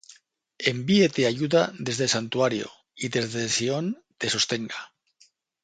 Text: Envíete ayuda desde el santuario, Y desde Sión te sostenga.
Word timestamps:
Envíete 0.65 1.27
ayuda 1.27 1.71
desde 1.77 2.05
el 2.05 2.09
santuario, 2.09 2.71
Y 2.95 3.09
desde 3.09 3.47
Sión 3.49 4.03
te 4.17 4.31
sostenga. 4.31 4.91